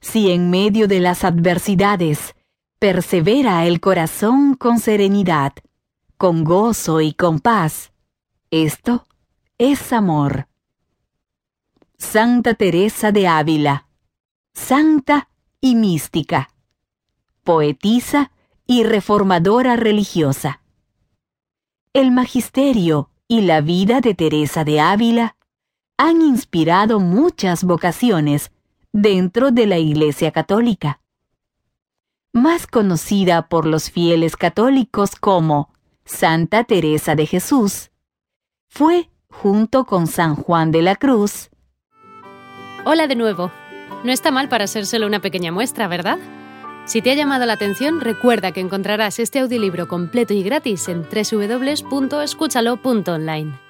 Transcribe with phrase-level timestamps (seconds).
[0.00, 2.34] Si en medio de las adversidades
[2.78, 5.52] persevera el corazón con serenidad,
[6.16, 7.92] con gozo y con paz,
[8.50, 9.06] esto
[9.58, 10.48] es amor.
[11.98, 13.88] Santa Teresa de Ávila,
[14.52, 15.28] santa
[15.60, 16.50] y mística,
[17.42, 18.32] poetisa
[18.66, 20.60] y reformadora religiosa.
[21.92, 25.36] El magisterio y la vida de Teresa de Ávila
[25.96, 28.52] han inspirado muchas vocaciones
[28.96, 31.00] dentro de la Iglesia Católica.
[32.32, 35.74] Más conocida por los fieles católicos como
[36.06, 37.90] Santa Teresa de Jesús,
[38.68, 41.50] fue, junto con San Juan de la Cruz,
[42.88, 43.50] Hola de nuevo.
[44.04, 46.18] No está mal para ser solo una pequeña muestra, ¿verdad?
[46.84, 51.02] Si te ha llamado la atención, recuerda que encontrarás este audiolibro completo y gratis en
[51.02, 53.65] www.escúchalo.online.